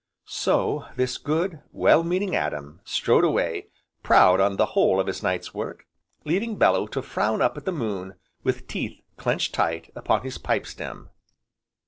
[0.25, 3.67] So this good, well meaning Adam strode away,
[4.01, 5.85] proud on the whole of his night's work,
[6.25, 10.65] leaving Bellew to frown up at the moon with teeth clenched tight upon his pipe
[10.65, 11.11] stem.